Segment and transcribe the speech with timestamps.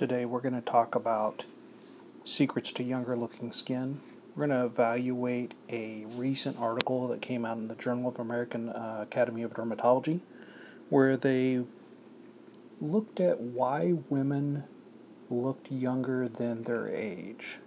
[0.00, 1.44] Today we're going to talk about
[2.24, 4.00] secrets to younger looking skin.
[4.34, 8.70] We're going to evaluate a recent article that came out in the Journal of American
[8.70, 10.20] uh, Academy of Dermatology
[10.88, 11.64] where they
[12.80, 14.64] looked at why women
[15.28, 17.58] looked younger than their age.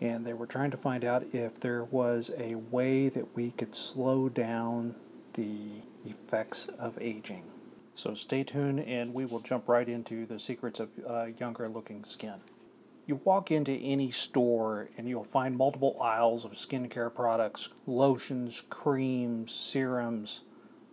[0.00, 3.76] And they were trying to find out if there was a way that we could
[3.76, 4.96] slow down
[5.34, 7.44] the effects of aging.
[7.96, 12.02] So stay tuned and we will jump right into the secrets of uh, younger looking
[12.02, 12.34] skin.
[13.06, 19.52] You walk into any store and you'll find multiple aisles of skincare products, lotions, creams,
[19.52, 20.42] serums,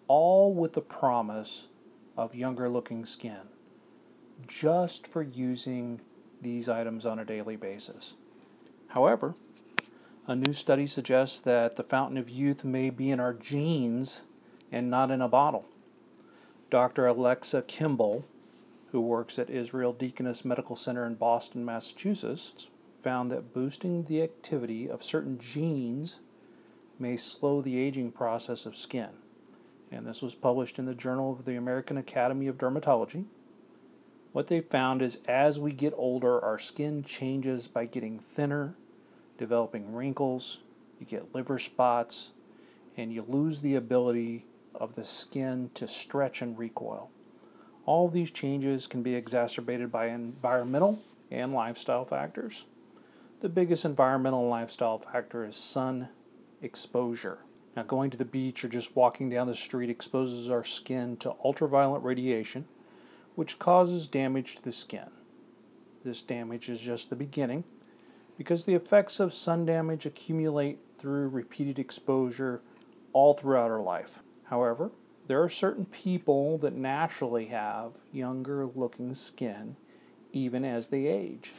[0.08, 1.70] all with the promise
[2.18, 3.48] of younger looking skin,
[4.48, 6.02] just for using
[6.41, 8.16] these items on a daily basis.
[8.88, 9.36] However,
[10.27, 14.22] a new study suggests that the fountain of youth may be in our genes
[14.72, 15.66] and not in a bottle.
[16.72, 17.06] Dr.
[17.06, 18.24] Alexa Kimball,
[18.94, 24.90] who works at Israel Deaconess Medical Center in Boston, Massachusetts, found that boosting the activity
[24.90, 26.22] of certain genes
[26.98, 29.10] may slow the aging process of skin.
[29.91, 33.26] And this was published in the Journal of the American Academy of Dermatology.
[34.32, 38.76] What they found is as we get older, our skin changes by getting thinner,
[39.38, 40.62] developing wrinkles,
[41.02, 42.32] you get liver spots,
[42.96, 47.10] and you lose the ability of the skin to stretch and recoil.
[47.86, 52.66] All these changes can be exacerbated by environmental and lifestyle factors.
[53.40, 56.10] The biggest environmental lifestyle factor is sun
[56.62, 57.40] exposure.
[57.76, 61.35] Now, going to the beach or just walking down the street exposes our skin to
[61.44, 62.66] ultraviolet radiation,
[63.35, 65.09] which causes damage to the skin.
[66.03, 67.63] This damage is just the beginning
[68.38, 72.62] because the effects of sun damage accumulate through repeated exposure
[73.13, 74.19] all throughout our life.
[74.52, 74.91] However,
[75.28, 79.78] there are certain people that naturally have younger looking skin
[80.34, 81.53] even as they age.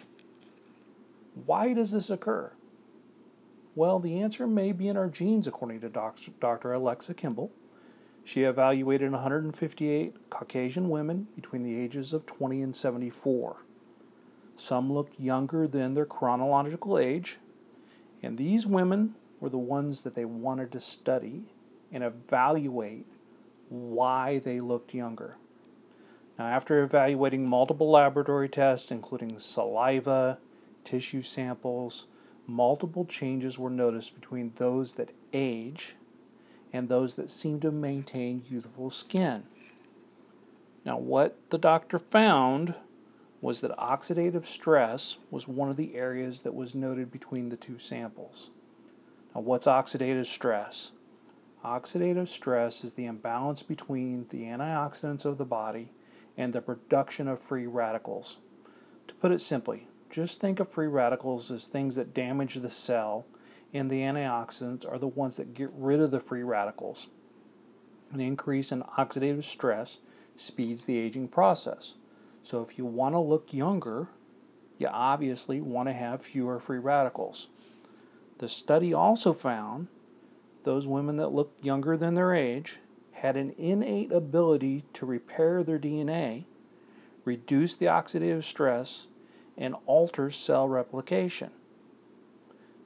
[1.46, 2.52] Why does this occur?
[3.74, 6.72] Well, the answer may be in our genes, according to Dr.
[6.74, 7.50] Alexa Kimball.
[8.24, 13.56] She evaluated 158 Caucasian women between the ages of 20 and 74.
[14.54, 17.38] Some looked younger than their chronological age,
[18.22, 21.46] and these women were the ones that they wanted to study
[21.92, 23.06] and evaluate
[23.68, 25.36] why they looked younger.
[26.38, 30.38] Now, after evaluating multiple laboratory tests, including saliva,
[30.84, 32.06] tissue samples,
[32.46, 35.96] multiple changes were noticed between those that age
[36.72, 39.44] and those that seem to maintain youthful skin.
[40.84, 42.74] Now, what the doctor found
[43.40, 47.78] was that oxidative stress was one of the areas that was noted between the two
[47.78, 48.50] samples.
[49.34, 50.92] Now, what's oxidative stress?
[51.64, 55.92] Oxidative stress is the imbalance between the antioxidants of the body
[56.36, 58.38] and the production of free radicals.
[59.06, 63.26] To put it simply, just think of free radicals as things that damage the cell,
[63.72, 67.08] and the antioxidants are the ones that get rid of the free radicals.
[68.12, 70.00] An increase in oxidative stress
[70.34, 71.94] speeds the aging process.
[72.42, 74.08] So, if you want to look younger,
[74.78, 77.48] you obviously want to have fewer free radicals.
[78.38, 79.86] The study also found
[80.64, 82.78] those women that looked younger than their age
[83.12, 86.44] had an innate ability to repair their DNA,
[87.24, 89.06] reduce the oxidative stress,
[89.56, 91.50] and alter cell replication.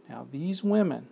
[0.08, 1.08] Now, these women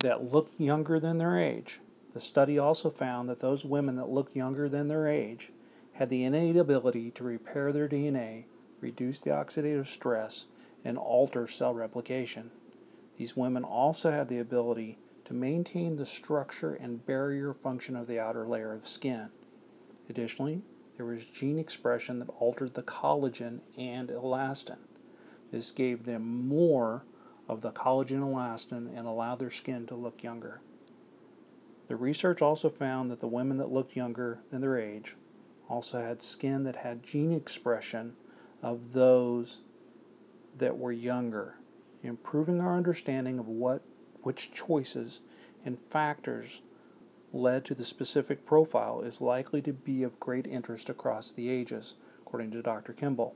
[0.00, 1.80] that looked younger than their age,
[2.12, 5.50] the study also found that those women that looked younger than their age
[5.94, 8.44] had the innate ability to repair their DNA,
[8.80, 10.46] reduce the oxidative stress,
[10.84, 12.50] and alter cell replication.
[13.16, 18.18] These women also had the ability to maintain the structure and barrier function of the
[18.18, 19.28] outer layer of skin.
[20.08, 20.62] Additionally,
[20.96, 24.78] there was gene expression that altered the collagen and elastin.
[25.50, 27.04] This gave them more
[27.48, 30.60] of the collagen elastin and allowed their skin to look younger.
[31.86, 35.16] The research also found that the women that looked younger than their age
[35.68, 38.16] also had skin that had gene expression
[38.62, 39.62] of those
[40.56, 41.56] that were younger
[42.04, 43.82] improving our understanding of what
[44.22, 45.20] which choices
[45.64, 46.62] and factors
[47.32, 51.96] led to the specific profile is likely to be of great interest across the ages,
[52.22, 52.92] according to Dr.
[52.92, 53.34] Kimball.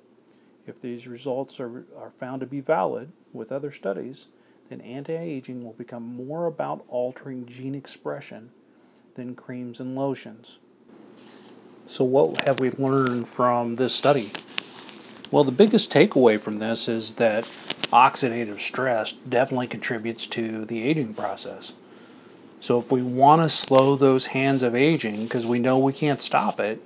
[0.66, 4.28] If these results are, are found to be valid with other studies,
[4.68, 8.50] then anti aging will become more about altering gene expression
[9.14, 10.58] than creams and lotions.
[11.86, 14.30] So, what have we learned from this study?
[15.30, 17.46] Well, the biggest takeaway from this is that
[17.92, 21.74] oxidative stress definitely contributes to the aging process.
[22.60, 26.20] So if we want to slow those hands of aging, because we know we can't
[26.20, 26.82] stop it,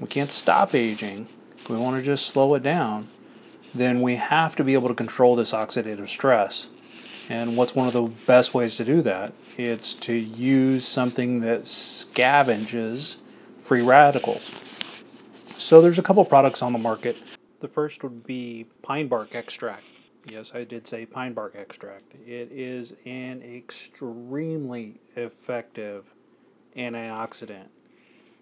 [0.00, 3.08] we can't stop aging, if we want to just slow it down,
[3.74, 6.68] then we have to be able to control this oxidative stress.
[7.28, 9.32] And what's one of the best ways to do that?
[9.56, 13.18] It's to use something that scavenges
[13.58, 14.52] free radicals.
[15.56, 17.16] So there's a couple products on the market.
[17.60, 19.84] The first would be pine bark extract.
[20.26, 22.04] Yes, I did say pine bark extract.
[22.26, 26.14] It is an extremely effective
[26.76, 27.66] antioxidant.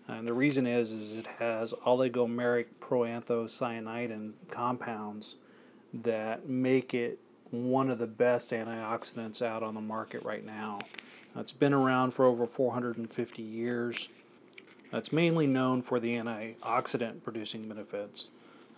[0.06, 5.36] And the reason is, is it has oligomeric proanthocyanidin compounds
[5.94, 7.18] that make it
[7.50, 10.80] one of the best antioxidants out on the market right now.
[11.36, 14.08] It's been around for over 450 years.
[14.92, 18.28] It's mainly known for the antioxidant producing benefits,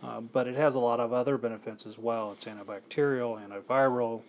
[0.03, 2.33] uh, but it has a lot of other benefits as well.
[2.33, 4.23] It's antibacterial, antiviral,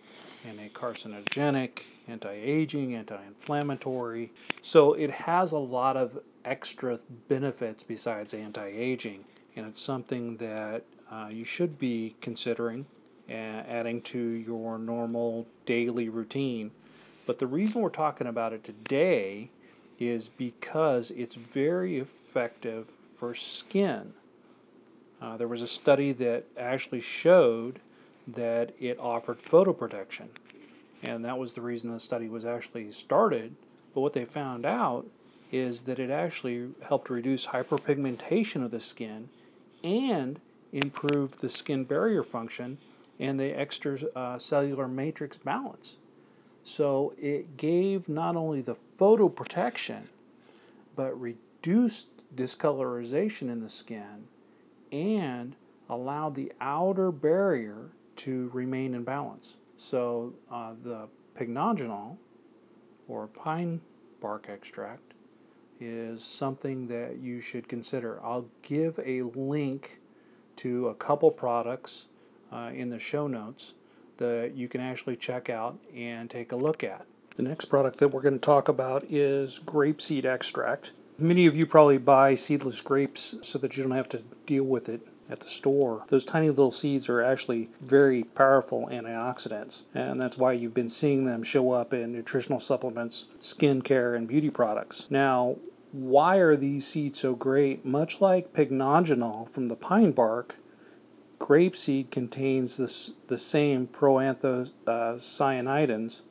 [0.46, 4.30] anti-carcinogenic, anti-aging, anti-inflammatory.
[4.62, 6.98] So it has a lot of extra
[7.28, 9.24] benefits besides anti-aging,
[9.56, 12.86] and it's something that uh, you should be considering
[13.28, 16.70] adding to your normal daily routine.
[17.26, 19.50] But the reason we're talking about it today
[19.98, 24.12] is because it's very effective for skin.
[25.20, 27.80] Uh, there was a study that actually showed
[28.26, 30.28] that it offered photo protection,
[31.02, 33.54] and that was the reason the study was actually started.
[33.94, 35.06] But what they found out
[35.52, 39.28] is that it actually helped reduce hyperpigmentation of the skin
[39.82, 40.40] and
[40.72, 42.78] improve the skin barrier function
[43.20, 45.98] and the extracellular uh, matrix balance.
[46.64, 50.08] So it gave not only the photo protection,
[50.96, 54.26] but reduced discolorization in the skin
[54.94, 55.56] and
[55.90, 59.58] allowed the outer barrier to remain in balance.
[59.76, 62.16] So uh, the pycnogenol
[63.08, 63.80] or pine
[64.20, 65.14] bark extract
[65.80, 68.24] is something that you should consider.
[68.24, 69.98] I'll give a link
[70.56, 72.06] to a couple products
[72.52, 73.74] uh, in the show notes
[74.18, 77.04] that you can actually check out and take a look at.
[77.36, 80.92] The next product that we're going to talk about is grapeseed extract.
[81.18, 84.88] Many of you probably buy seedless grapes so that you don't have to deal with
[84.88, 86.02] it at the store.
[86.08, 91.24] Those tiny little seeds are actually very powerful antioxidants, and that's why you've been seeing
[91.24, 95.06] them show up in nutritional supplements, skincare, and beauty products.
[95.08, 95.54] Now,
[95.92, 97.84] why are these seeds so great?
[97.84, 100.56] Much like pycnogenol from the pine bark,
[101.38, 106.22] grapeseed contains this, the same proanthocyanidins.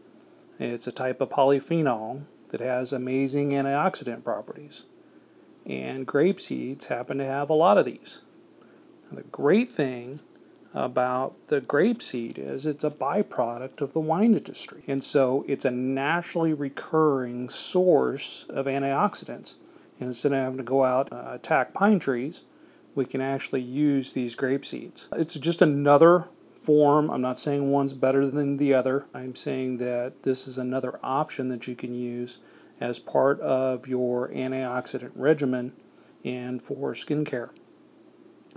[0.59, 4.85] It's a type of polyphenol that has amazing antioxidant properties.
[5.65, 8.21] And grape seeds happen to have a lot of these.
[9.09, 10.19] And the great thing
[10.71, 14.83] about the grape seed is it's a byproduct of the wine industry.
[14.87, 19.55] And so it's a naturally recurring source of antioxidants.
[19.99, 22.43] And instead of having to go out uh, attack pine trees,
[22.93, 25.07] we can actually use these grape seeds.
[25.13, 26.25] It's just another
[26.63, 27.09] form.
[27.09, 29.05] I'm not saying one's better than the other.
[29.13, 32.39] I'm saying that this is another option that you can use
[32.79, 35.73] as part of your antioxidant regimen
[36.23, 37.49] and for skincare.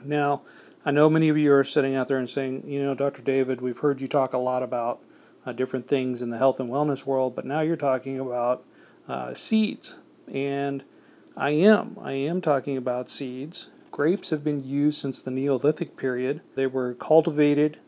[0.04, 0.42] Now,
[0.84, 3.22] I know many of you are sitting out there and saying, you know, Dr.
[3.22, 5.00] David, we've heard you talk a lot about
[5.44, 8.64] uh, different things in the health and wellness world, but now you're talking about
[9.08, 9.98] uh, seeds.
[10.32, 10.84] And
[11.36, 11.96] I am.
[12.00, 16.42] I am talking about seeds Grapes have been used since the Neolithic period.
[16.54, 17.78] They were cultivated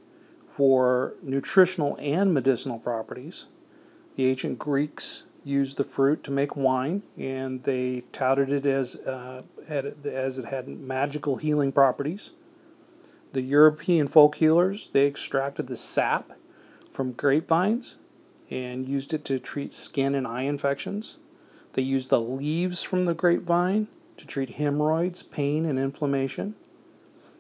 [0.59, 3.47] for nutritional and medicinal properties.
[4.17, 9.43] The ancient Greeks used the fruit to make wine, and they touted it as uh,
[9.69, 12.33] as it had magical healing properties.
[13.35, 16.33] The European folk healers they extracted the sap
[16.91, 17.99] from grapevines
[18.51, 21.19] and used it to treat skin and eye infections.
[21.75, 23.87] They used the leaves from the grapevine
[24.17, 26.57] to treat hemorrhoids, pain, and inflammation.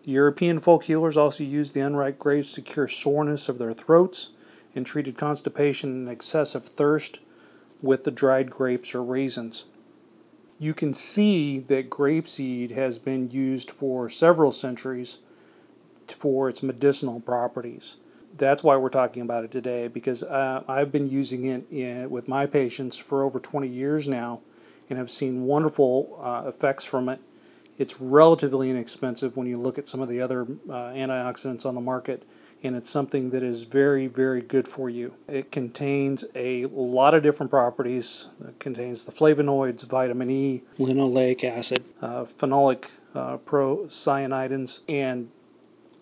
[0.09, 4.31] The European folk healers also used the unripe grapes to cure soreness of their throats
[4.75, 7.21] and treated constipation and excessive thirst
[7.83, 9.67] with the dried grapes or raisins.
[10.59, 15.19] You can see that grapeseed has been used for several centuries
[16.07, 17.99] for its medicinal properties.
[18.35, 22.29] That's why we're talking about it today because uh, I've been using it in, with
[22.29, 24.41] my patients for over 20 years now
[24.88, 27.21] and have seen wonderful uh, effects from it.
[27.78, 31.80] It's relatively inexpensive when you look at some of the other uh, antioxidants on the
[31.80, 32.25] market,
[32.64, 35.14] and it's something that is very, very good for you.
[35.28, 38.28] It contains a lot of different properties.
[38.47, 45.30] It contains the flavonoids, vitamin E, linoleic acid, uh, phenolic uh, procyanidins, and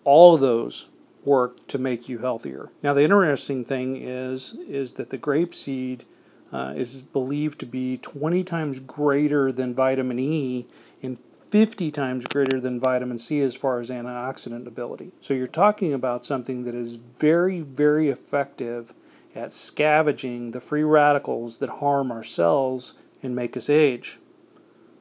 [0.03, 0.89] all of those
[1.25, 2.69] work to make you healthier.
[2.81, 6.05] Now, the interesting thing is is that the grape seed
[6.51, 10.65] uh, is believed to be 20 times greater than vitamin E
[11.03, 15.11] and 50 times greater than vitamin C as far as antioxidant ability.
[15.19, 18.93] So you're talking about something that is very, very effective
[19.35, 24.19] at scavenging the free radicals that harm our cells and make us age.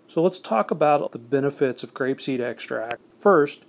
[0.06, 3.00] So let's talk about the benefits of grapeseed extract.
[3.12, 3.66] First,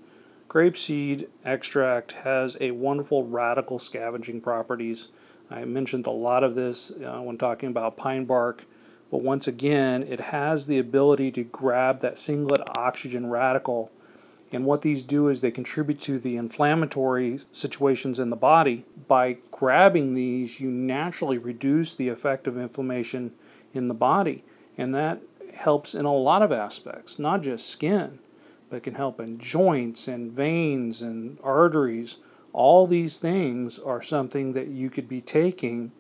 [0.48, 5.10] grapeseed extract has a wonderful radical scavenging properties.
[5.50, 8.66] I mentioned a lot of this uh, when talking about pine bark,
[9.10, 13.92] but once again, it has the ability to grab that singlet oxygen radical.
[14.52, 18.86] And what these do is they contribute to the inflammatory situations in the body.
[19.08, 23.34] By grabbing these, you naturally reduce the effect of inflammation
[23.74, 24.44] in the body.
[24.78, 25.22] And that
[25.54, 28.20] helps in a lot of aspects, not just skin,
[28.70, 32.18] but can help in joints and veins and arteries.
[32.58, 35.92] All these things are something that you could be taking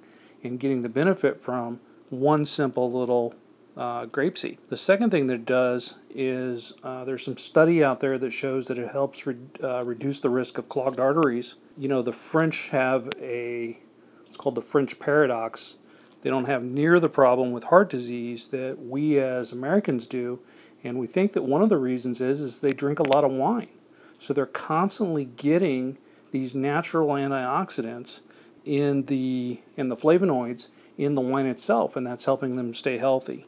[0.41, 3.35] and getting the benefit from one simple little
[3.77, 4.57] uh, grapeseed.
[4.69, 8.65] The second thing that it does is uh, there's some study out there that shows
[8.69, 11.57] that it helps re- uh, reduce the risk of clogged arteries.
[11.77, 13.77] You know, the French have a,
[14.25, 15.77] it's called the French paradox.
[16.23, 20.39] They don't have near the problem with heart disease that we as Americans do,
[20.83, 23.31] and we think that one of the reasons is is they drink a lot of
[23.31, 23.69] wine.
[24.17, 25.99] So they're constantly getting
[26.31, 28.22] these natural antioxidants
[28.65, 30.67] in the in the flavonoids
[30.98, 33.46] in the wine itself, and that's helping them stay healthy.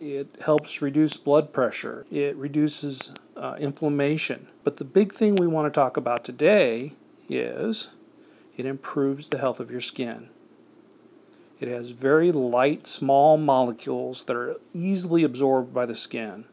[0.00, 4.46] It helps reduce blood pressure, it reduces uh, inflammation.
[4.64, 6.94] But the big thing we want to talk about today
[7.28, 7.90] is
[8.56, 10.28] it improves the health of your skin.
[11.58, 16.46] It has very light, small molecules that are easily absorbed by the skin.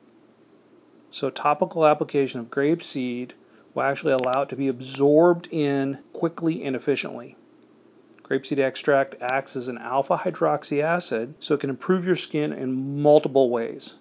[1.12, 3.34] So, topical application of grape seed
[3.74, 7.36] will actually allow it to be absorbed in quickly and efficiently.
[8.24, 13.02] Grapeseed extract acts as an alpha hydroxy acid, so it can improve your skin in
[13.02, 13.98] multiple ways.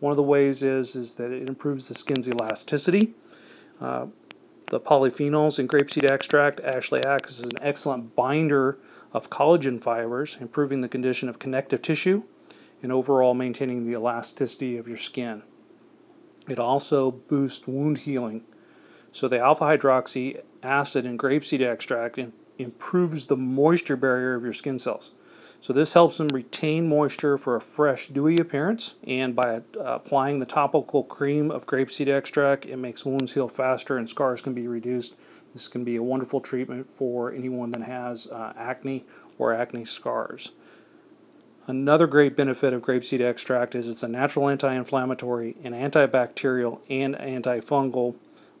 [0.00, 3.14] One of the ways is, is that it improves the skin's elasticity.
[3.80, 4.06] Uh,
[4.66, 8.78] the polyphenols in grapeseed extract actually act as an excellent binder
[9.12, 12.22] of collagen fibers, improving the condition of connective tissue
[12.82, 15.42] and overall maintaining the elasticity of your skin.
[16.48, 18.44] It also boosts wound healing.
[19.12, 22.18] So the alpha hydroxy acid in grapeseed extract
[22.58, 25.12] improves the moisture barrier of your skin cells.
[25.62, 28.94] So this helps them retain moisture for a fresh, dewy appearance.
[29.06, 33.98] And by uh, applying the topical cream of grapeseed extract, it makes wounds heal faster
[33.98, 35.16] and scars can be reduced.
[35.52, 39.04] This can be a wonderful treatment for anyone that has uh, acne
[39.38, 40.52] or acne scars.
[41.66, 48.14] Another great benefit of grapeseed extract is it's a natural anti-inflammatory and antibacterial and antifungal.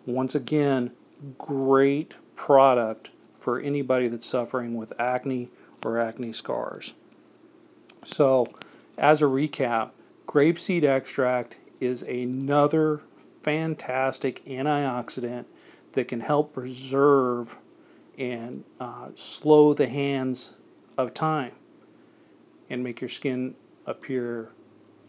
[0.06, 0.92] Once again,
[1.38, 5.48] great product for anybody that's suffering with acne
[5.84, 6.94] or acne scars.
[8.02, 8.48] So,
[8.96, 9.90] as a recap,
[10.26, 13.00] grapeseed extract is another
[13.40, 15.44] fantastic antioxidant
[15.92, 17.58] that can help preserve
[18.18, 20.58] and uh, slow the hands
[20.98, 21.52] of time
[22.68, 23.54] and make your skin
[23.86, 24.50] appear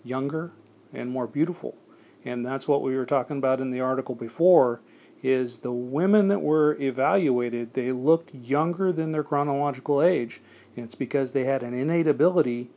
[0.03, 0.51] younger
[0.93, 1.75] and more beautiful.
[2.23, 4.81] And that's what we were talking about in the article before
[5.23, 10.41] is the women that were evaluated, they looked younger than their chronological age.
[10.75, 12.69] And it's because they had an innate ability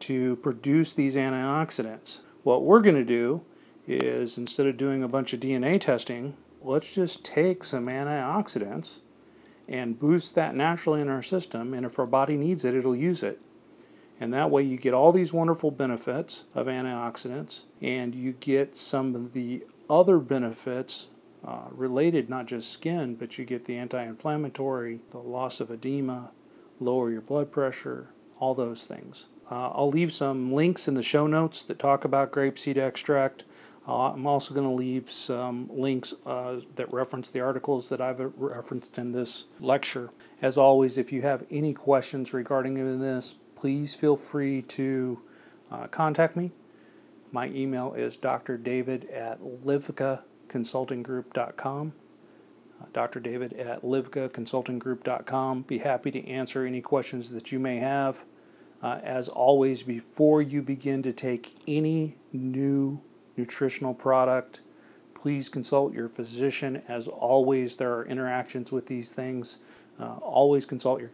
[0.00, 2.20] to produce these antioxidants.
[2.42, 3.42] What we're going to do
[3.86, 9.00] is instead of doing a bunch of DNA testing, let's just take some antioxidants
[9.68, 11.74] and boost that naturally in our system.
[11.74, 13.40] And if our body needs it, it'll use it.
[14.20, 19.16] And that way, you get all these wonderful benefits of antioxidants, and you get some
[19.16, 21.08] of the other benefits
[21.42, 26.30] uh, related, not just skin, but you get the anti inflammatory, the loss of edema,
[26.78, 28.08] lower your blood pressure,
[28.38, 29.26] all those things.
[29.50, 33.44] Uh, I'll leave some links in the show notes that talk about grapeseed extract.
[33.88, 38.20] Uh, I'm also going to leave some links uh, that reference the articles that I've
[38.36, 40.10] referenced in this lecture.
[40.42, 45.20] As always, if you have any questions regarding this, please feel free to
[45.70, 46.50] uh, contact me.
[47.30, 51.92] My email is drdavid at livka livgaconsultinggroup.com.
[52.80, 53.20] Uh, Dr.
[53.20, 55.62] David at livgaconsultinggroup.com.
[55.62, 58.24] Be happy to answer any questions that you may have.
[58.82, 62.98] Uh, as always, before you begin to take any new
[63.36, 64.62] nutritional product,
[65.12, 66.82] please consult your physician.
[66.88, 69.58] As always, there are interactions with these things.
[70.00, 71.10] Uh, always consult your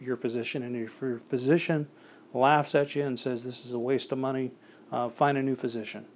[0.00, 1.86] your physician, and if your physician
[2.32, 4.50] laughs at you and says this is a waste of money,
[4.90, 6.06] uh, find a new physician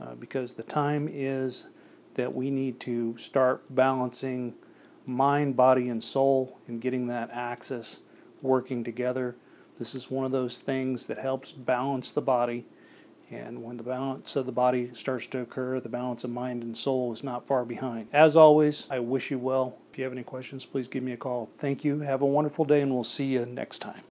[0.00, 1.68] uh, because the time is
[2.14, 4.54] that we need to start balancing
[5.06, 8.00] mind, body, and soul and getting that axis
[8.42, 9.36] working together.
[9.78, 12.66] This is one of those things that helps balance the body.
[13.30, 16.76] And when the balance of the body starts to occur, the balance of mind and
[16.76, 18.08] soul is not far behind.
[18.12, 19.78] As always, I wish you well.
[20.00, 21.50] If you have any questions, please give me a call.
[21.58, 22.00] Thank you.
[22.00, 23.98] Have a wonderful day, and we'll see you next time.